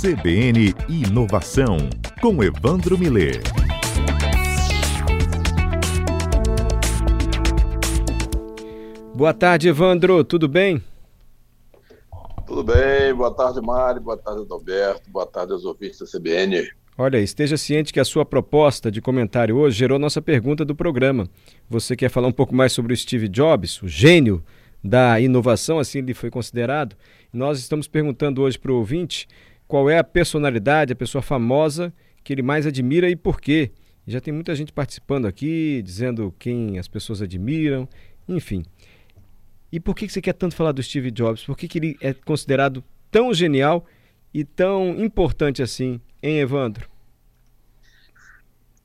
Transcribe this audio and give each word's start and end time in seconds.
CBN 0.00 0.72
Inovação, 0.88 1.76
com 2.20 2.40
Evandro 2.44 2.96
Miller. 2.96 3.42
Boa 9.12 9.34
tarde, 9.34 9.68
Evandro, 9.68 10.22
tudo 10.22 10.46
bem? 10.46 10.80
Tudo 12.46 12.62
bem, 12.62 13.12
boa 13.12 13.34
tarde, 13.34 13.60
Mário, 13.60 14.00
boa 14.00 14.16
tarde, 14.16 14.42
Adalberto, 14.42 15.10
boa 15.10 15.26
tarde 15.26 15.52
aos 15.52 15.64
ouvintes 15.64 15.98
da 15.98 16.06
CBN. 16.06 16.70
Olha, 16.96 17.18
esteja 17.18 17.56
ciente 17.56 17.92
que 17.92 17.98
a 17.98 18.04
sua 18.04 18.24
proposta 18.24 18.92
de 18.92 19.00
comentário 19.00 19.56
hoje 19.56 19.78
gerou 19.78 19.98
nossa 19.98 20.22
pergunta 20.22 20.64
do 20.64 20.76
programa. 20.76 21.28
Você 21.68 21.96
quer 21.96 22.08
falar 22.08 22.28
um 22.28 22.32
pouco 22.32 22.54
mais 22.54 22.72
sobre 22.72 22.92
o 22.92 22.96
Steve 22.96 23.26
Jobs, 23.26 23.82
o 23.82 23.88
gênio 23.88 24.44
da 24.82 25.18
inovação, 25.20 25.80
assim 25.80 25.98
ele 25.98 26.14
foi 26.14 26.30
considerado? 26.30 26.94
Nós 27.32 27.58
estamos 27.58 27.88
perguntando 27.88 28.42
hoje 28.42 28.56
para 28.56 28.70
o 28.70 28.76
ouvinte 28.76 29.26
qual 29.68 29.88
é 29.90 29.98
a 29.98 30.04
personalidade, 30.04 30.94
a 30.94 30.96
pessoa 30.96 31.20
famosa 31.20 31.92
que 32.24 32.32
ele 32.32 32.42
mais 32.42 32.66
admira 32.66 33.08
e 33.08 33.14
por 33.14 33.40
quê. 33.40 33.70
Já 34.06 34.20
tem 34.20 34.32
muita 34.32 34.54
gente 34.54 34.72
participando 34.72 35.26
aqui, 35.26 35.82
dizendo 35.82 36.34
quem 36.38 36.78
as 36.78 36.88
pessoas 36.88 37.20
admiram, 37.20 37.86
enfim. 38.26 38.64
E 39.70 39.78
por 39.78 39.94
que 39.94 40.08
você 40.08 40.22
quer 40.22 40.32
tanto 40.32 40.56
falar 40.56 40.72
do 40.72 40.82
Steve 40.82 41.10
Jobs? 41.10 41.44
Por 41.44 41.56
que, 41.56 41.68
que 41.68 41.78
ele 41.78 41.96
é 42.00 42.14
considerado 42.14 42.82
tão 43.10 43.34
genial 43.34 43.84
e 44.32 44.42
tão 44.42 44.98
importante 44.98 45.62
assim, 45.62 46.00
hein, 46.22 46.38
Evandro? 46.38 46.88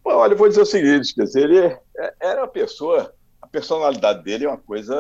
Bom, 0.03 0.11
olha, 0.11 0.33
eu 0.33 0.37
vou 0.37 0.49
dizer 0.49 0.61
o 0.61 0.65
seguinte, 0.65 1.15
quer 1.15 1.23
dizer, 1.23 1.43
ele 1.49 1.59
é, 1.59 2.13
era 2.19 2.41
uma 2.41 2.47
pessoa, 2.49 3.15
a 3.41 3.47
personalidade 3.47 4.21
dele 4.23 4.43
é 4.43 4.49
uma 4.49 4.57
coisa 4.57 4.93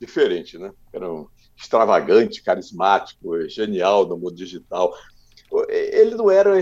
diferente, 0.00 0.56
né? 0.56 0.72
Era 0.90 1.12
um 1.12 1.28
extravagante, 1.56 2.42
carismático, 2.42 3.48
genial 3.48 4.06
no 4.06 4.16
mundo 4.16 4.34
digital. 4.34 4.92
Ele 5.68 6.14
não 6.14 6.30
era 6.30 6.52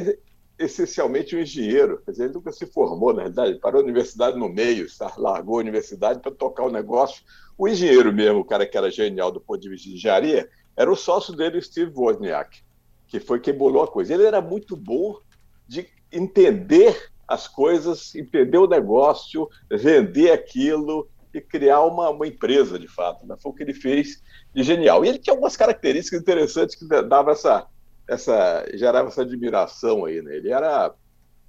essencialmente 0.58 1.34
um 1.34 1.40
engenheiro, 1.40 2.00
quer 2.04 2.12
dizer, 2.12 2.24
ele 2.24 2.34
nunca 2.34 2.52
se 2.52 2.64
formou, 2.66 3.12
na 3.12 3.22
realidade, 3.22 3.50
ele 3.50 3.58
parou 3.58 3.80
a 3.80 3.84
universidade 3.84 4.38
no 4.38 4.48
meio, 4.48 4.86
largou 5.16 5.56
a 5.56 5.60
universidade 5.60 6.20
para 6.20 6.30
tocar 6.30 6.64
o 6.64 6.70
negócio. 6.70 7.24
O 7.58 7.68
engenheiro 7.68 8.12
mesmo, 8.12 8.40
o 8.40 8.44
cara 8.44 8.66
que 8.66 8.76
era 8.76 8.90
genial 8.90 9.32
do 9.32 9.40
ponto 9.40 9.60
de 9.60 9.68
vista 9.68 9.88
de 9.88 9.96
engenharia, 9.96 10.48
era 10.76 10.90
o 10.90 10.96
sócio 10.96 11.34
dele, 11.34 11.60
Steve 11.60 11.92
Wozniak, 11.94 12.62
que 13.08 13.20
foi 13.20 13.40
quem 13.40 13.54
bolou 13.54 13.82
a 13.82 13.88
coisa. 13.88 14.14
Ele 14.14 14.24
era 14.24 14.40
muito 14.40 14.76
bom 14.76 15.18
de 15.66 15.88
entender 16.12 17.10
as 17.26 17.48
coisas, 17.48 18.14
entender 18.14 18.58
o 18.58 18.66
negócio, 18.66 19.48
vender 19.70 20.30
aquilo, 20.30 21.08
e 21.38 21.40
criar 21.40 21.82
uma, 21.82 22.10
uma 22.10 22.26
empresa, 22.26 22.78
de 22.78 22.88
fato. 22.88 23.26
Né? 23.26 23.36
Foi 23.40 23.52
o 23.52 23.54
que 23.54 23.62
ele 23.62 23.74
fez 23.74 24.22
de 24.54 24.62
genial. 24.62 25.04
E 25.04 25.08
ele 25.08 25.18
tinha 25.18 25.32
algumas 25.32 25.56
características 25.56 26.20
interessantes 26.20 26.76
que 26.76 26.86
dava 27.02 27.32
essa, 27.32 27.66
essa 28.08 28.64
gerava 28.74 29.08
essa 29.08 29.22
admiração 29.22 30.04
aí. 30.04 30.22
Né? 30.22 30.36
Ele 30.36 30.50
era, 30.50 30.94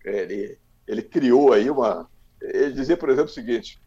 ele, 0.03 0.57
ele 0.87 1.01
criou 1.01 1.53
aí 1.53 1.69
uma, 1.69 2.09
ele 2.41 2.73
dizia, 2.73 2.97
por 2.97 3.09
exemplo, 3.09 3.29
o 3.29 3.33
seguinte: 3.33 3.79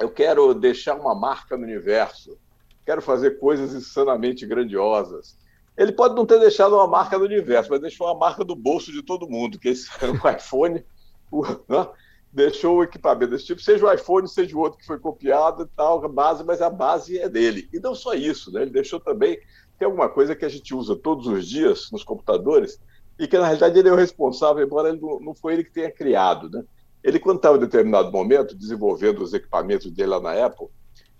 eu 0.00 0.10
quero 0.10 0.54
deixar 0.54 0.94
uma 0.94 1.14
marca 1.14 1.56
no 1.56 1.64
universo, 1.64 2.38
quero 2.84 3.02
fazer 3.02 3.38
coisas 3.38 3.74
insanamente 3.74 4.46
grandiosas. 4.46 5.36
Ele 5.76 5.92
pode 5.92 6.16
não 6.16 6.26
ter 6.26 6.40
deixado 6.40 6.74
uma 6.74 6.88
marca 6.88 7.16
no 7.16 7.24
universo, 7.24 7.70
mas 7.70 7.80
deixou 7.80 8.08
uma 8.08 8.18
marca 8.18 8.44
do 8.44 8.56
bolso 8.56 8.90
de 8.90 9.02
todo 9.02 9.28
mundo, 9.28 9.58
que 9.58 9.68
esse 9.68 9.88
o 10.04 10.26
iPhone, 10.28 10.84
o, 11.30 11.44
né? 11.68 11.88
Deixou 12.32 12.76
o 12.76 12.82
equipamento 12.82 13.30
desse 13.30 13.46
tipo, 13.46 13.60
seja 13.60 13.86
o 13.86 13.92
iPhone, 13.92 14.28
seja 14.28 14.56
o 14.56 14.60
outro 14.60 14.78
que 14.78 14.86
foi 14.86 14.98
copiado 14.98 15.62
e 15.62 15.76
tal, 15.76 16.04
a 16.04 16.08
base, 16.08 16.44
mas 16.44 16.60
a 16.60 16.70
base 16.70 17.18
é 17.18 17.28
dele. 17.28 17.68
E 17.72 17.80
não 17.80 17.94
só 17.94 18.14
isso, 18.14 18.52
né? 18.52 18.62
ele 18.62 18.70
deixou 18.70 19.00
também, 19.00 19.38
tem 19.78 19.86
alguma 19.86 20.08
coisa 20.08 20.36
que 20.36 20.44
a 20.44 20.48
gente 20.48 20.74
usa 20.74 20.94
todos 20.94 21.26
os 21.26 21.48
dias 21.48 21.90
nos 21.90 22.04
computadores, 22.04 22.80
e 23.18 23.26
que 23.26 23.36
na 23.36 23.46
realidade 23.46 23.78
ele 23.78 23.88
é 23.88 23.92
o 23.92 23.96
responsável, 23.96 24.64
embora 24.64 24.90
ele 24.90 25.00
não, 25.00 25.18
não 25.20 25.34
foi 25.34 25.54
ele 25.54 25.64
que 25.64 25.72
tenha 25.72 25.90
criado. 25.90 26.48
Né? 26.48 26.62
Ele, 27.02 27.18
quando 27.18 27.38
estava 27.38 27.56
em 27.56 27.60
determinado 27.60 28.12
momento 28.12 28.54
desenvolvendo 28.54 29.22
os 29.22 29.34
equipamentos 29.34 29.90
dele 29.90 30.10
lá 30.10 30.20
na 30.20 30.46
Apple, 30.46 30.68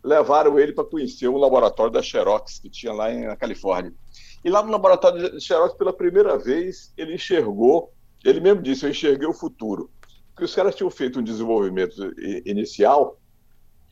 levaram 0.04 0.58
ele 0.58 0.72
para 0.72 0.84
conhecer 0.84 1.26
um 1.28 1.36
laboratório 1.36 1.92
da 1.92 2.00
Xerox 2.00 2.60
que 2.60 2.70
tinha 2.70 2.92
lá 2.92 3.12
em, 3.12 3.26
na 3.26 3.34
Califórnia. 3.34 3.92
E 4.44 4.50
lá 4.50 4.62
no 4.62 4.70
laboratório 4.70 5.32
da 5.32 5.40
Xerox, 5.40 5.74
pela 5.76 5.92
primeira 5.92 6.38
vez, 6.38 6.92
ele 6.96 7.16
enxergou, 7.16 7.92
ele 8.24 8.38
mesmo 8.38 8.62
disse, 8.62 8.86
eu 8.86 8.90
enxerguei 8.90 9.26
o 9.26 9.32
futuro 9.32 9.90
que 10.38 10.44
os 10.44 10.54
caras 10.54 10.74
tinham 10.74 10.90
feito 10.90 11.20
um 11.20 11.22
desenvolvimento 11.22 11.94
inicial 12.46 13.18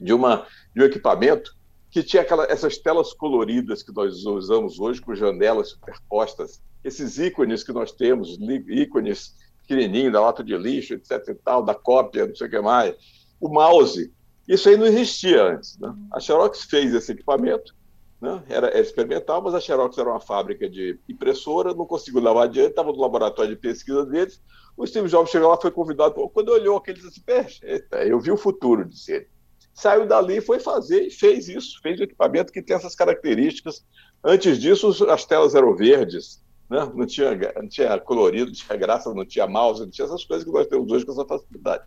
de, 0.01 0.13
uma, 0.13 0.47
de 0.75 0.83
um 0.83 0.85
equipamento 0.87 1.55
que 1.91 2.03
tinha 2.03 2.23
aquela, 2.23 2.45
essas 2.45 2.79
telas 2.79 3.13
coloridas 3.13 3.83
que 3.83 3.93
nós 3.93 4.25
usamos 4.25 4.79
hoje, 4.79 5.01
com 5.01 5.15
janelas 5.15 5.71
superpostas, 5.71 6.63
esses 6.85 7.19
ícones 7.19 7.65
que 7.65 7.73
nós 7.73 7.93
temos, 7.93 8.39
ícones 8.69 9.35
pequenininhos 9.67 10.13
da 10.13 10.21
lata 10.21 10.45
de 10.45 10.57
lixo, 10.57 10.95
etc 10.95 11.29
e 11.29 11.35
tal, 11.35 11.65
da 11.65 11.75
cópia, 11.75 12.27
não 12.27 12.35
sei 12.35 12.47
o 12.47 12.51
que 12.51 12.61
mais, 12.61 12.95
o 13.41 13.49
mouse, 13.49 14.13
isso 14.47 14.69
aí 14.69 14.77
não 14.77 14.87
existia 14.87 15.43
antes. 15.43 15.79
Né? 15.79 15.93
A 16.13 16.21
Xerox 16.21 16.65
fez 16.65 16.95
esse 16.95 17.13
equipamento, 17.13 17.75
né? 18.21 18.43
era, 18.49 18.69
era 18.69 18.81
experimental, 18.81 19.43
mas 19.43 19.55
a 19.55 19.61
Xerox 19.61 19.97
era 19.99 20.11
uma 20.11 20.21
fábrica 20.21 20.69
de 20.69 20.99
impressora, 21.09 21.75
não 21.75 21.87
conseguiu 21.87 22.21
levar 22.21 22.45
adiante, 22.45 22.71
estava 22.71 22.93
no 22.93 23.01
laboratório 23.01 23.55
de 23.55 23.61
pesquisa 23.61 24.05
deles, 24.07 24.41
o 24.77 24.87
Steve 24.87 25.09
Jobs 25.09 25.31
chegou 25.31 25.49
lá, 25.49 25.57
foi 25.57 25.71
convidado. 25.71 26.15
Quando 26.31 26.51
olhou 26.51 26.77
aquele, 26.77 27.01
disse 27.01 27.23
assim: 27.27 27.83
eu 28.07 28.21
vi 28.21 28.31
o 28.31 28.37
futuro, 28.37 28.85
disse 28.85 29.13
ele. 29.13 29.29
Saiu 29.73 30.07
dali, 30.07 30.41
foi 30.41 30.61
fazer 30.61 31.07
e 31.07 31.11
fez 31.11 31.49
isso. 31.49 31.81
Fez 31.83 31.99
o 31.99 32.03
equipamento 32.03 32.53
que 32.53 32.63
tem 32.63 32.77
essas 32.77 32.95
características. 32.95 33.85
Antes 34.23 34.59
disso, 34.59 35.11
as 35.11 35.25
telas 35.25 35.55
eram 35.55 35.75
verdes, 35.75 36.43
né? 36.69 36.91
não, 36.95 37.07
tinha, 37.07 37.35
não 37.55 37.69
tinha 37.69 37.99
colorido, 37.99 38.47
não 38.53 38.53
tinha 38.53 38.77
graça, 38.77 39.15
não 39.15 39.25
tinha 39.25 39.47
mouse, 39.47 39.81
não 39.81 39.91
tinha 39.91 40.07
essas 40.07 40.25
coisas 40.25 40.45
que 40.45 40.53
nós 40.53 40.67
temos 40.67 40.91
hoje 40.91 41.07
com 41.07 41.13
essa 41.13 41.25
facilidade. 41.25 41.85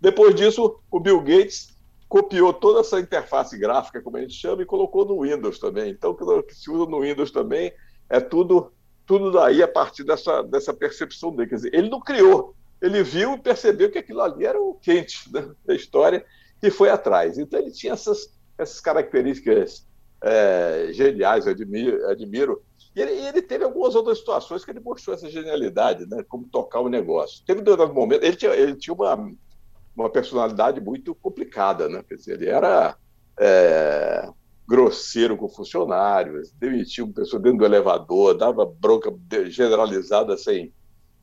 Depois 0.00 0.34
disso, 0.34 0.80
o 0.90 1.00
Bill 1.00 1.20
Gates 1.20 1.78
copiou 2.10 2.52
toda 2.52 2.80
essa 2.80 2.98
interface 2.98 3.56
gráfica, 3.56 4.02
como 4.02 4.16
a 4.16 4.20
gente 4.20 4.34
chama, 4.34 4.62
e 4.62 4.66
colocou 4.66 5.06
no 5.06 5.22
Windows 5.22 5.60
também. 5.60 5.92
Então, 5.92 6.10
o 6.10 6.42
que 6.42 6.56
se 6.56 6.68
usa 6.68 6.90
no 6.90 7.02
Windows 7.02 7.30
também 7.30 7.72
é 8.08 8.18
tudo 8.18 8.72
tudo 9.06 9.32
daí 9.32 9.60
a 9.60 9.66
partir 9.66 10.04
dessa, 10.04 10.42
dessa 10.42 10.72
percepção 10.72 11.34
dele. 11.34 11.48
Quer 11.48 11.56
dizer, 11.56 11.74
ele 11.74 11.88
não 11.88 12.00
criou, 12.00 12.54
ele 12.80 13.02
viu 13.02 13.34
e 13.34 13.40
percebeu 13.40 13.90
que 13.90 13.98
aquilo 13.98 14.20
ali 14.20 14.46
era 14.46 14.60
o 14.60 14.74
quente 14.74 15.24
né, 15.34 15.50
da 15.64 15.74
história 15.74 16.24
e 16.62 16.70
foi 16.70 16.90
atrás. 16.90 17.38
Então 17.38 17.58
ele 17.58 17.72
tinha 17.72 17.92
essas, 17.92 18.32
essas 18.58 18.80
características 18.80 19.84
é, 20.22 20.90
geniais, 20.92 21.46
eu 21.46 21.52
admiro. 21.52 22.06
admiro. 22.08 22.62
E 22.94 23.00
ele, 23.00 23.12
ele, 23.12 23.42
teve 23.42 23.64
algumas 23.64 23.94
outras 23.94 24.18
situações 24.18 24.64
que 24.64 24.70
ele 24.70 24.80
mostrou 24.80 25.14
essa 25.14 25.28
genialidade, 25.28 26.06
né, 26.06 26.24
como 26.28 26.48
tocar 26.48 26.80
o 26.80 26.88
negócio. 26.88 27.44
Teve 27.44 27.62
um 27.68 27.92
momento, 27.92 28.24
ele 28.24 28.36
tinha, 28.36 28.52
ele 28.52 28.76
tinha 28.76 28.94
uma, 28.94 29.28
uma 29.94 30.10
personalidade 30.10 30.80
muito 30.80 31.14
complicada, 31.14 31.88
né? 31.88 32.02
Quer 32.08 32.14
dizer, 32.14 32.32
ele 32.34 32.48
era 32.48 32.96
é, 33.38 34.28
grosseiro 34.66 35.36
com 35.36 35.48
funcionários, 35.48 36.52
demitia 36.52 37.04
uma 37.04 37.12
pessoa 37.12 37.42
dentro 37.42 37.58
do 37.58 37.64
elevador, 37.64 38.36
dava 38.36 38.64
bronca 38.64 39.12
generalizada 39.46 40.36
sem, 40.36 40.72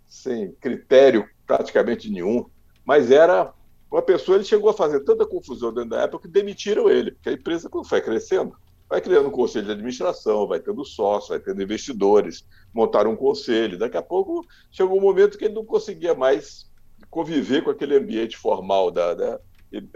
sem 0.05 0.51
critério 0.53 1.27
praticamente 1.45 2.09
nenhum, 2.09 2.45
mas 2.85 3.09
era 3.09 3.53
uma 3.89 4.01
pessoa, 4.01 4.35
ele 4.35 4.43
chegou 4.43 4.69
a 4.69 4.73
fazer 4.73 4.99
tanta 5.01 5.25
confusão 5.25 5.73
dentro 5.73 5.91
da 5.91 6.01
época 6.01 6.27
que 6.27 6.33
demitiram 6.33 6.89
ele, 6.89 7.11
porque 7.11 7.29
a 7.29 7.33
empresa, 7.33 7.69
quando 7.69 7.87
foi 7.87 8.01
crescendo, 8.01 8.53
vai 8.89 9.01
criando 9.01 9.27
um 9.27 9.31
conselho 9.31 9.65
de 9.65 9.71
administração, 9.71 10.47
vai 10.47 10.59
tendo 10.59 10.83
sócio, 10.85 11.29
vai 11.29 11.39
tendo 11.39 11.61
investidores, 11.61 12.45
montaram 12.73 13.11
um 13.11 13.15
conselho. 13.15 13.77
Daqui 13.77 13.97
a 13.97 14.01
pouco 14.01 14.45
chegou 14.71 14.97
um 14.97 15.01
momento 15.01 15.37
que 15.37 15.45
ele 15.45 15.53
não 15.53 15.65
conseguia 15.65 16.15
mais 16.15 16.66
conviver 17.09 17.63
com 17.63 17.69
aquele 17.69 17.95
ambiente 17.95 18.37
formal 18.37 18.91
da, 18.91 19.13
da, 19.13 19.39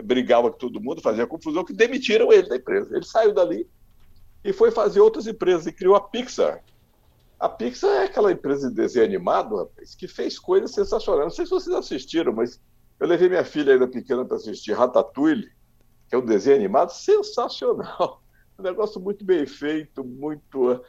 brigava 0.04 0.52
com 0.52 0.58
todo 0.58 0.82
mundo, 0.82 1.02
fazia 1.02 1.28
confusão, 1.28 1.64
que 1.64 1.74
demitiram 1.74 2.32
ele 2.32 2.50
da 2.50 2.58
empresa. 2.58 2.96
Ele 2.96 3.06
saiu 3.06 3.34
dali 3.34 3.68
e 4.44 4.52
foi 4.52 4.72
fazer 4.72 5.00
outras 5.00 5.28
empresas 5.28 5.68
e 5.68 5.72
criou 5.72 5.96
a 5.96 6.02
Pixar. 6.02 6.64
A 7.40 7.50
Pixar 7.50 7.90
é 7.90 8.04
aquela 8.06 8.32
empresa 8.32 8.70
de 8.70 8.76
desenho 8.76 9.06
animado, 9.06 9.58
rapaz, 9.58 9.96
que 9.96 10.08
fez 10.08 10.38
coisas 10.38 10.72
sensacionais. 10.72 11.24
Não 11.24 11.32
sei 11.32 11.46
se 11.46 11.52
vocês 11.52 11.76
assistiram, 11.76 12.34
mas 12.34 12.60
eu 13.00 13.08
levei 13.08 13.30
minha 13.30 13.44
filha 13.44 13.74
ainda 13.74 13.88
pequena 13.88 14.24
para 14.24 14.38
assistir 14.38 14.74
Ratatouille, 14.74 15.50
que 16.08 16.16
é 16.16 16.18
um 16.18 16.26
desenho 16.26 16.58
animado 16.58 16.92
sensacional. 16.92 18.22
Um 18.60 18.64
negócio 18.64 19.02
muito 19.02 19.26
bem 19.26 19.44
feito, 19.48 20.04
muito. 20.04 20.84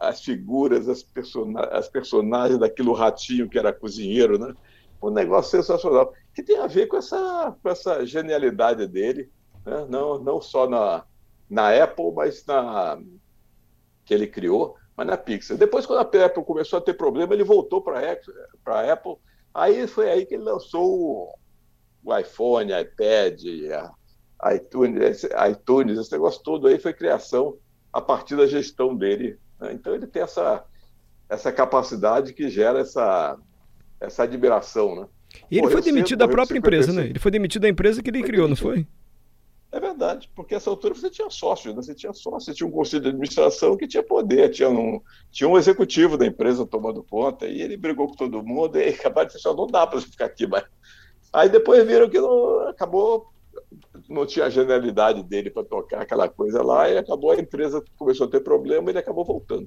as 0.00 0.24
figuras, 0.24 0.88
as, 0.88 1.04
persona, 1.04 1.60
as 1.66 1.88
personagens 1.88 2.58
daquilo 2.58 2.92
ratinho 2.92 3.48
que 3.48 3.56
era 3.56 3.72
cozinheiro, 3.72 4.36
né? 4.36 4.52
Um 5.02 5.10
negócio 5.10 5.50
sensacional 5.50 6.12
que 6.34 6.42
tem 6.42 6.58
a 6.58 6.66
ver 6.66 6.86
com 6.86 6.96
essa, 6.96 7.56
com 7.62 7.68
essa 7.68 8.04
genialidade 8.04 8.86
dele, 8.86 9.30
né? 9.64 9.86
não, 9.88 10.18
não 10.18 10.40
só 10.40 10.68
na, 10.68 11.04
na 11.48 11.70
Apple, 11.82 12.12
mas 12.14 12.44
na 12.46 12.98
que 14.04 14.14
ele 14.14 14.26
criou, 14.26 14.76
mas 14.96 15.06
na 15.06 15.16
Pixar. 15.16 15.56
Depois, 15.56 15.84
quando 15.84 15.98
a 15.98 16.24
Apple 16.26 16.44
começou 16.44 16.78
a 16.78 16.82
ter 16.82 16.94
problema, 16.94 17.34
ele 17.34 17.42
voltou 17.42 17.82
para 17.82 17.98
a 17.98 18.92
Apple. 18.92 19.16
Aí 19.52 19.86
foi 19.86 20.10
aí 20.10 20.24
que 20.24 20.34
ele 20.34 20.44
lançou 20.44 21.34
o 22.04 22.16
iPhone, 22.16 22.72
iPad, 22.72 23.42
a 24.38 24.54
iTunes, 24.54 25.02
esse, 25.02 25.28
iTunes, 25.50 25.98
esse 25.98 26.12
negócio 26.12 26.42
todo 26.42 26.68
aí 26.68 26.78
foi 26.78 26.92
criação 26.92 27.56
a 27.92 28.00
partir 28.00 28.36
da 28.36 28.46
gestão 28.46 28.94
dele. 28.94 29.38
Né? 29.58 29.72
Então 29.72 29.94
ele 29.94 30.06
tem 30.06 30.22
essa 30.22 30.64
essa 31.28 31.50
capacidade 31.50 32.32
que 32.32 32.48
gera 32.48 32.80
essa, 32.80 33.36
essa 34.00 34.22
admiração, 34.22 34.94
né? 34.94 35.06
E 35.50 35.58
ele 35.58 35.68
foi 35.68 35.82
demitido 35.82 36.18
da 36.18 36.28
própria 36.28 36.58
empresa, 36.58 36.92
né? 36.92 37.06
Ele 37.06 37.18
foi 37.18 37.30
demitido 37.30 37.62
da 37.62 37.68
empresa 37.68 38.02
que 38.02 38.10
ele 38.10 38.20
foi 38.20 38.28
criou, 38.28 38.46
demitido. 38.46 38.66
não 38.66 38.74
foi? 38.74 38.86
É 39.72 39.80
verdade, 39.80 40.30
porque 40.34 40.54
essa 40.54 40.70
altura 40.70 40.94
você 40.94 41.10
tinha 41.10 41.28
sócio, 41.28 41.74
né? 41.74 41.82
você 41.82 41.94
tinha 41.94 42.12
sócio, 42.12 42.40
você 42.40 42.54
tinha 42.54 42.66
um 42.66 42.70
conselho 42.70 43.02
de 43.02 43.08
administração 43.08 43.76
que 43.76 43.86
tinha 43.86 44.02
poder, 44.02 44.48
tinha 44.50 44.70
um, 44.70 45.00
tinha 45.30 45.48
um 45.48 45.58
executivo 45.58 46.16
da 46.16 46.24
empresa 46.24 46.64
tomando 46.64 47.02
conta, 47.02 47.46
e 47.46 47.60
ele 47.60 47.76
brigou 47.76 48.06
com 48.06 48.14
todo 48.14 48.42
mundo, 48.42 48.78
e 48.78 48.88
acabaram 48.94 49.28
de 49.28 49.34
dizer, 49.34 49.52
não 49.54 49.66
dá 49.66 49.86
para 49.86 50.00
ficar 50.00 50.26
aqui, 50.26 50.46
mas... 50.46 50.64
Aí 51.32 51.48
depois 51.48 51.84
viram 51.86 52.08
que 52.08 52.18
não, 52.18 52.60
acabou, 52.68 53.26
não 54.08 54.24
tinha 54.24 54.46
a 54.46 54.50
genialidade 54.50 55.22
dele 55.24 55.50
para 55.50 55.64
tocar 55.64 56.00
aquela 56.00 56.28
coisa 56.28 56.62
lá, 56.62 56.88
e 56.88 56.96
acabou 56.96 57.32
a 57.32 57.36
empresa, 57.36 57.82
começou 57.98 58.28
a 58.28 58.30
ter 58.30 58.40
problema, 58.40 58.88
e 58.88 58.92
ele 58.92 58.98
acabou 58.98 59.24
voltando. 59.24 59.66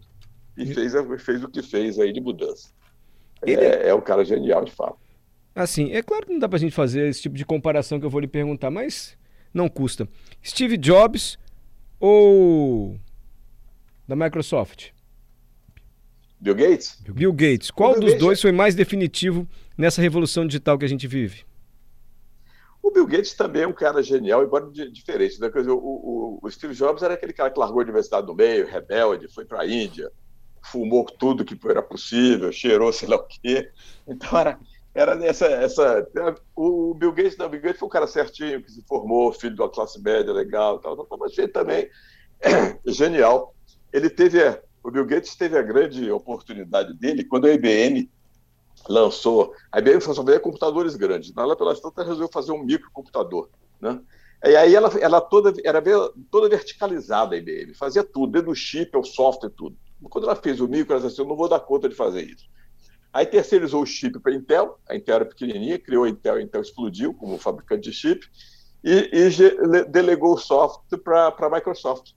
E 0.57 0.65
fez, 0.65 0.93
fez 1.19 1.43
o 1.43 1.49
que 1.49 1.61
fez 1.61 1.99
aí 1.99 2.11
de 2.11 2.21
mudança. 2.21 2.69
Ele... 3.43 3.61
É, 3.61 3.89
é 3.89 3.93
um 3.93 4.01
cara 4.01 4.23
genial, 4.23 4.63
de 4.63 4.71
fato. 4.71 4.97
Assim, 5.55 5.91
é 5.91 6.01
claro 6.01 6.25
que 6.25 6.31
não 6.31 6.39
dá 6.39 6.47
para 6.47 6.57
a 6.57 6.59
gente 6.59 6.73
fazer 6.73 7.07
esse 7.07 7.21
tipo 7.21 7.35
de 7.35 7.45
comparação 7.45 7.99
que 7.99 8.05
eu 8.05 8.09
vou 8.09 8.21
lhe 8.21 8.27
perguntar, 8.27 8.71
mas 8.71 9.17
não 9.53 9.67
custa. 9.67 10.07
Steve 10.43 10.77
Jobs 10.77 11.37
ou 11.99 12.97
da 14.07 14.15
Microsoft? 14.15 14.91
Bill 16.39 16.55
Gates? 16.55 17.01
Bill 17.09 17.33
Gates. 17.33 17.69
Qual 17.69 17.91
Bill 17.91 18.01
dos 18.01 18.11
Gates 18.11 18.25
dois 18.25 18.39
é... 18.39 18.41
foi 18.41 18.51
mais 18.51 18.73
definitivo 18.73 19.47
nessa 19.77 20.01
revolução 20.01 20.47
digital 20.47 20.77
que 20.77 20.85
a 20.85 20.89
gente 20.89 21.07
vive? 21.07 21.43
O 22.81 22.91
Bill 22.91 23.05
Gates 23.05 23.33
também 23.33 23.63
é 23.63 23.67
um 23.67 23.73
cara 23.73 24.01
genial, 24.01 24.43
embora 24.43 24.69
diferente. 24.71 25.39
Né? 25.39 25.49
Dizer, 25.49 25.69
o, 25.69 25.77
o, 25.77 26.39
o, 26.41 26.49
Steve 26.49 26.73
Jobs 26.73 27.03
era 27.03 27.15
aquele 27.15 27.33
cara 27.33 27.51
que 27.51 27.59
largou 27.59 27.81
a 27.81 27.83
universidade 27.83 28.25
no 28.25 28.33
meio, 28.33 28.65
rebelde, 28.65 29.27
foi 29.27 29.43
para 29.43 29.61
a 29.61 29.67
Índia, 29.67 30.09
fumou 30.63 31.05
tudo 31.05 31.45
que 31.45 31.57
era 31.67 31.81
possível, 31.81 32.51
cheirou 32.51 32.91
sei 32.93 33.07
lá 33.07 33.15
o 33.15 33.27
quê. 33.27 33.69
Então 34.07 34.37
era, 34.37 34.59
era 34.93 35.25
essa, 35.25 35.45
essa. 35.45 36.07
O 36.55 36.93
Bill 36.93 37.11
Gates, 37.11 37.37
não, 37.37 37.49
Bill 37.49 37.61
Gates 37.61 37.79
foi 37.79 37.87
um 37.87 37.91
cara 37.91 38.07
certinho, 38.07 38.61
que 38.61 38.71
se 38.71 38.83
formou, 38.83 39.31
filho 39.31 39.55
de 39.55 39.61
uma 39.61 39.69
classe 39.69 40.01
média 40.01 40.33
legal, 40.33 40.79
tal, 40.79 41.05
tal, 41.05 41.19
mas 41.19 41.37
ele 41.37 41.47
também 41.49 41.89
genial. 42.85 43.53
Ele 43.91 44.09
teve, 44.09 44.39
o 44.83 44.91
Bill 44.91 45.05
Gates 45.05 45.35
teve 45.35 45.57
a 45.57 45.61
grande 45.61 46.09
oportunidade 46.11 46.93
dele 46.93 47.23
quando 47.23 47.45
a 47.45 47.53
IBM 47.53 48.09
lançou. 48.87 49.53
A 49.71 49.79
IBM 49.79 50.01
só 50.01 50.13
fazia 50.13 50.39
computadores 50.39 50.95
grandes. 50.95 51.35
Ela, 51.35 51.55
pelas 51.55 51.79
tantas, 51.79 52.05
resolveu 52.05 52.29
fazer 52.31 52.51
um 52.51 52.63
microcomputador, 52.63 53.49
né? 53.79 53.99
E 54.43 54.55
aí 54.55 54.73
ela, 54.73 54.89
ela 54.99 55.19
toda, 55.19 55.53
era 55.65 55.83
toda 56.31 56.47
verticalizada 56.47 57.35
a 57.35 57.37
IBM, 57.37 57.73
fazia 57.73 58.03
tudo, 58.03 58.31
desde 58.31 58.49
o 58.49 58.55
chip 58.55 58.95
ao 58.95 59.03
software, 59.03 59.49
tudo. 59.49 59.77
Quando 60.03 60.25
ela 60.25 60.35
fez 60.35 60.59
o 60.59 60.67
micro, 60.67 60.93
ela 60.93 61.01
disse 61.01 61.13
assim, 61.13 61.21
eu 61.21 61.27
não 61.27 61.35
vou 61.35 61.49
dar 61.49 61.59
conta 61.59 61.89
de 61.89 61.95
fazer 61.95 62.23
isso. 62.23 62.49
Aí 63.11 63.25
terceirizou 63.25 63.81
o 63.81 63.85
chip 63.85 64.19
para 64.19 64.31
a 64.31 64.35
Intel, 64.35 64.79
a 64.87 64.95
Intel 64.95 65.15
era 65.15 65.25
pequenininha, 65.25 65.79
criou 65.79 66.03
a 66.03 66.09
Intel, 66.09 66.35
a 66.35 66.41
Intel 66.41 66.61
explodiu 66.61 67.13
como 67.13 67.37
fabricante 67.37 67.89
de 67.89 67.95
chip, 67.95 68.25
e, 68.83 69.09
e 69.11 69.85
delegou 69.89 70.33
o 70.35 70.37
software 70.37 70.99
para 70.99 71.27
a 71.27 71.49
Microsoft, 71.49 72.11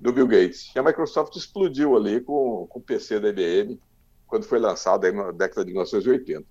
do 0.00 0.12
Bill 0.12 0.26
Gates. 0.26 0.72
E 0.74 0.78
a 0.78 0.82
Microsoft 0.82 1.36
explodiu 1.36 1.96
ali 1.96 2.20
com, 2.20 2.66
com 2.68 2.78
o 2.78 2.82
PC 2.82 3.20
da 3.20 3.28
IBM, 3.28 3.78
quando 4.26 4.44
foi 4.44 4.58
lançado 4.58 5.04
aí 5.04 5.12
na 5.12 5.30
década 5.30 5.64
de 5.64 5.72
1980. 5.72 6.40
Né? 6.40 6.46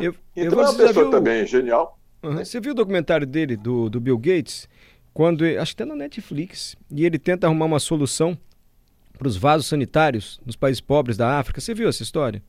Eu, 0.00 0.14
então 0.34 0.58
eu 0.58 0.64
é 0.64 0.68
uma 0.68 0.74
pessoa 0.74 1.04
viu... 1.04 1.10
também 1.10 1.46
genial. 1.46 1.98
Uhum. 2.22 2.34
Né? 2.34 2.44
Você 2.44 2.60
viu 2.60 2.72
o 2.72 2.74
documentário 2.74 3.26
dele, 3.26 3.56
do, 3.56 3.90
do 3.90 4.00
Bill 4.00 4.18
Gates, 4.18 4.68
quando 5.12 5.44
acho 5.44 5.74
que 5.74 5.82
está 5.82 5.86
na 5.86 5.96
Netflix, 5.96 6.76
e 6.90 7.04
ele 7.04 7.18
tenta 7.18 7.46
arrumar 7.46 7.66
uma 7.66 7.80
solução 7.80 8.38
para 9.16 9.28
os 9.28 9.36
vasos 9.36 9.66
sanitários 9.66 10.40
nos 10.44 10.56
países 10.56 10.80
pobres 10.80 11.16
da 11.16 11.38
África. 11.38 11.60
Você 11.60 11.74
viu 11.74 11.88
essa 11.88 12.02
história? 12.02 12.42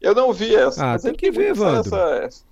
Eu 0.00 0.14
não 0.14 0.32
vi 0.32 0.54
essa. 0.54 0.94
Ah, 0.94 0.98
tem 0.98 1.14
que 1.14 1.30
ver, 1.30 1.50
Evandro. 1.50 1.94
Essa? 1.96 2.44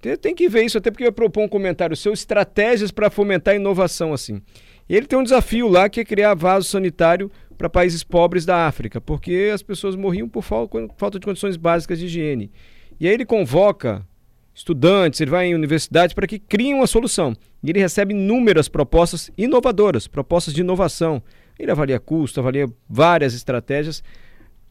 Tem, 0.00 0.16
tem, 0.16 0.34
que 0.34 0.48
ver 0.48 0.64
isso, 0.64 0.78
até 0.78 0.90
porque 0.90 1.04
eu 1.04 1.12
propor 1.12 1.42
um 1.42 1.48
comentário 1.48 1.96
seu, 1.96 2.12
estratégias 2.12 2.92
para 2.92 3.10
fomentar 3.10 3.54
a 3.54 3.56
inovação 3.56 4.12
assim. 4.12 4.40
Ele 4.88 5.06
tem 5.06 5.18
um 5.18 5.24
desafio 5.24 5.68
lá 5.68 5.88
que 5.88 6.00
é 6.00 6.04
criar 6.04 6.34
vaso 6.34 6.68
sanitário 6.68 7.30
para 7.56 7.68
países 7.68 8.04
pobres 8.04 8.46
da 8.46 8.66
África, 8.66 9.00
porque 9.00 9.50
as 9.52 9.62
pessoas 9.62 9.96
morriam 9.96 10.28
por 10.28 10.42
falta 10.42 11.18
de 11.18 11.24
condições 11.24 11.56
básicas 11.56 11.98
de 11.98 12.06
higiene. 12.06 12.52
E 13.00 13.08
aí 13.08 13.14
ele 13.14 13.26
convoca 13.26 14.06
estudantes, 14.58 15.20
ele 15.20 15.30
vai 15.30 15.46
em 15.46 15.54
universidades 15.54 16.14
para 16.14 16.26
que 16.26 16.38
criem 16.38 16.74
uma 16.74 16.86
solução. 16.86 17.34
E 17.62 17.70
ele 17.70 17.80
recebe 17.80 18.12
inúmeras 18.12 18.68
propostas 18.68 19.30
inovadoras, 19.38 20.06
propostas 20.06 20.52
de 20.52 20.60
inovação. 20.60 21.22
Ele 21.58 21.70
avalia 21.70 21.98
custo, 21.98 22.40
avalia 22.40 22.68
várias 22.88 23.34
estratégias 23.34 24.02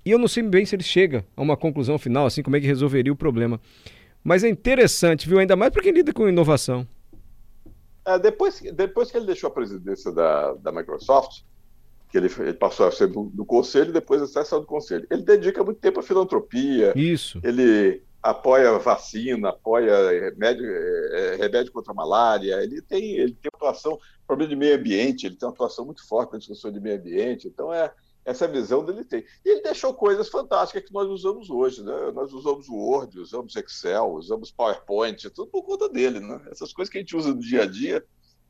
e 0.07 0.12
eu 0.12 0.18
não 0.18 0.30
sei 0.30 0.42
bem 0.42 0.66
se 0.66 0.74
ele 0.74 0.84
chega 0.84 1.25
a 1.36 1.42
uma 1.42 1.57
conclusão 1.57 2.00
final, 2.00 2.25
assim, 2.25 2.42
como 2.42 2.56
é 2.56 2.62
que 2.62 2.66
resolveria 2.66 3.12
o 3.12 3.16
problema. 3.16 3.60
Mas 4.24 4.42
é 4.42 4.48
interessante, 4.48 5.28
viu? 5.28 5.38
Ainda 5.38 5.57
mais 5.57 5.69
para 5.69 5.84
quem 5.84 5.92
lida 5.92 6.13
com 6.13 6.30
inovação. 6.30 6.88
É, 8.06 8.18
depois, 8.18 8.62
depois 8.74 9.12
que 9.12 9.18
ele 9.18 9.25
deixou 9.25 9.50
a 9.50 9.51
presidência 9.51 10.10
da, 10.13 10.54
da 10.54 10.72
Microsoft, 10.72 11.42
que 12.10 12.18
ele, 12.18 12.30
ele 12.40 12.54
passou 12.54 12.88
a 12.88 12.92
ser 12.92 13.07
do, 13.07 13.25
do 13.33 13.44
conselho, 13.44 13.92
depois 13.92 14.22
acessa 14.22 14.57
do 14.57 14.66
conselho. 14.66 15.06
Ele 15.12 15.24
dedica 15.24 15.62
muito 15.62 15.81
tempo 15.81 16.00
à 16.00 16.04
filantropia. 16.04 16.94
Isso. 16.95 17.42
Ele 17.44 18.01
apoia 18.29 18.77
vacina, 18.77 19.50
apoia 19.50 20.09
remédio, 20.29 20.65
é, 20.65 21.35
remédio 21.35 21.71
contra 21.71 21.91
a 21.91 21.95
malária. 21.95 22.62
Ele 22.62 22.81
tem, 22.81 23.13
ele 23.13 23.33
tem 23.33 23.50
atuação, 23.53 23.97
problema 24.25 24.50
de 24.50 24.56
meio 24.56 24.75
ambiente, 24.75 25.25
ele 25.25 25.35
tem 25.35 25.47
uma 25.47 25.53
atuação 25.53 25.85
muito 25.85 26.06
forte 26.07 26.33
na 26.33 26.39
discussão 26.39 26.71
de 26.71 26.79
meio 26.79 26.97
ambiente. 26.97 27.47
Então 27.47 27.74
é, 27.74 27.91
essa 28.25 28.47
visão 28.47 28.83
dele 28.83 29.06
tem. 29.06 29.24
E 29.45 29.50
ele 29.50 29.62
deixou 29.62 29.94
coisas 29.94 30.27
fantásticas 30.27 30.83
que 30.83 30.94
nós 30.94 31.07
usamos 31.07 31.50
hoje, 31.50 31.81
né? 31.81 32.12
Nós 32.13 32.33
usamos 32.33 32.68
Word, 32.68 33.18
usamos 33.19 33.56
Excel, 33.56 34.12
usamos 34.12 34.51
PowerPoint, 34.51 35.30
tudo 35.30 35.50
por 35.50 35.63
conta 35.63 35.88
dele, 35.88 36.19
né? 36.19 36.41
Essas 36.51 36.73
coisas 36.73 36.91
que 36.91 36.97
a 36.97 37.01
gente 37.01 37.15
usa 37.15 37.33
no 37.33 37.39
dia 37.39 37.63
a 37.63 37.65
dia, 37.65 38.03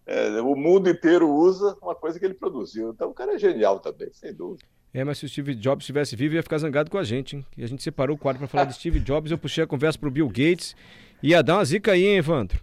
é, 0.07 0.41
o 0.41 0.55
mundo 0.55 0.89
inteiro 0.89 1.29
usa 1.29 1.77
uma 1.81 1.93
coisa 1.93 2.17
que 2.17 2.25
ele 2.25 2.33
produziu. 2.33 2.89
Então 2.89 3.11
o 3.11 3.13
cara 3.13 3.35
é 3.35 3.37
genial 3.37 3.79
também, 3.79 4.11
sem 4.13 4.33
dúvida. 4.33 4.65
É, 4.93 5.03
mas 5.03 5.17
se 5.17 5.25
o 5.25 5.29
Steve 5.29 5.53
Jobs 5.53 5.83
estivesse 5.83 6.15
vivo, 6.15 6.35
ia 6.35 6.43
ficar 6.43 6.57
zangado 6.57 6.89
com 6.89 6.97
a 6.97 7.03
gente, 7.03 7.35
hein? 7.35 7.45
E 7.57 7.63
a 7.63 7.67
gente 7.67 7.83
separou 7.83 8.15
o 8.15 8.19
quadro 8.19 8.39
para 8.39 8.47
falar 8.47 8.65
de 8.65 8.73
Steve 8.73 8.99
Jobs, 8.99 9.31
eu 9.31 9.37
puxei 9.37 9.63
a 9.63 9.67
conversa 9.67 9.99
pro 9.99 10.09
Bill 10.09 10.27
Gates. 10.27 10.75
Ia 11.21 11.43
dar 11.43 11.55
uma 11.55 11.65
zica 11.65 11.91
aí, 11.91 12.05
hein, 12.05 12.17
Evandro? 12.17 12.59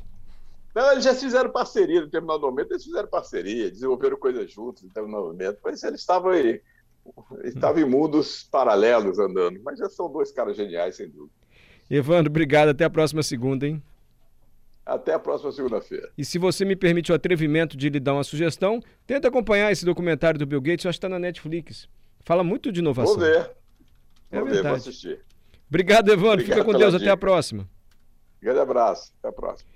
Não, 0.74 0.92
eles 0.92 1.04
já 1.04 1.14
fizeram 1.14 1.50
parceria 1.50 2.00
no 2.00 2.06
determinado 2.06 2.40
momento, 2.40 2.72
eles 2.72 2.84
fizeram 2.84 3.08
parceria, 3.08 3.70
desenvolveram 3.70 4.16
coisas 4.16 4.50
juntos 4.50 4.82
no 4.82 4.88
determinado 4.88 5.24
momento, 5.24 5.58
mas 5.62 5.82
eles 5.84 6.00
estavam 6.00 6.30
aí 6.30 6.60
estava 7.42 7.80
em 7.80 7.84
mundos 7.84 8.44
paralelos 8.44 9.18
andando. 9.18 9.60
Mas 9.62 9.78
já 9.78 9.88
são 9.88 10.10
dois 10.10 10.32
caras 10.32 10.56
geniais, 10.56 10.96
sem 10.96 11.08
dúvida. 11.08 11.32
Evandro, 11.90 12.30
obrigado. 12.30 12.70
Até 12.70 12.84
a 12.84 12.90
próxima 12.90 13.22
segunda, 13.22 13.66
hein? 13.66 13.82
Até 14.86 15.14
a 15.14 15.18
próxima 15.18 15.50
segunda-feira. 15.52 16.10
E 16.16 16.24
se 16.24 16.38
você 16.38 16.64
me 16.64 16.76
permite 16.76 17.10
o 17.10 17.14
atrevimento 17.14 17.76
de 17.76 17.88
lhe 17.88 18.00
dar 18.00 18.14
uma 18.14 18.24
sugestão, 18.24 18.80
tenta 19.06 19.28
acompanhar 19.28 19.72
esse 19.72 19.84
documentário 19.84 20.38
do 20.38 20.46
Bill 20.46 20.60
Gates, 20.60 20.84
eu 20.84 20.90
acho 20.90 20.98
que 20.98 21.06
está 21.06 21.08
na 21.08 21.18
Netflix. 21.18 21.88
Fala 22.24 22.42
muito 22.42 22.72
de 22.72 22.80
inovação. 22.80 23.14
Vou 23.14 23.24
ver. 23.24 23.50
É 24.30 24.38
vou 24.38 24.46
verdade. 24.46 24.54
ver, 24.54 24.62
vou 24.62 24.72
assistir. 24.74 25.20
Obrigado, 25.68 26.08
Evandro. 26.10 26.32
Obrigado 26.32 26.58
Fica 26.58 26.64
com 26.64 26.78
Deus. 26.78 26.92
Dica. 26.92 27.04
Até 27.04 27.10
a 27.10 27.16
próxima. 27.16 27.68
Grande 28.40 28.60
abraço. 28.60 29.12
Até 29.18 29.28
a 29.28 29.32
próxima. 29.32 29.73